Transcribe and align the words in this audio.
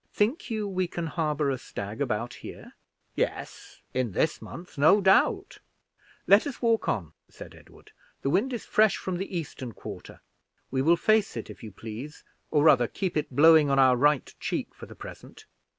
"Think 0.11 0.49
you 0.49 0.67
we 0.67 0.87
can 0.87 1.05
harbor 1.05 1.51
a 1.51 1.59
stag 1.59 2.01
about 2.01 2.33
here?" 2.33 2.73
"Yes, 3.13 3.83
in 3.93 4.13
this 4.13 4.41
month, 4.41 4.75
no 4.75 4.99
doubt." 4.99 5.59
"Let 6.25 6.47
us 6.47 6.59
walk 6.59 6.89
on," 6.89 7.13
said 7.29 7.53
Edward. 7.53 7.91
"The 8.23 8.31
wind 8.31 8.51
is 8.51 8.65
fresh 8.65 8.97
from 8.97 9.17
the 9.17 9.37
eastern 9.37 9.73
quarter; 9.73 10.21
we 10.71 10.81
will 10.81 10.97
face 10.97 11.37
it, 11.37 11.51
if 11.51 11.61
you 11.61 11.71
please 11.71 12.23
or, 12.49 12.63
rather, 12.63 12.87
keep 12.87 13.15
it 13.15 13.35
blowing 13.35 13.69
on 13.69 13.77
our 13.77 13.95
right 13.95 14.33
cheek 14.39 14.73
for 14.73 14.87
the 14.87 14.95
present." 14.95 15.45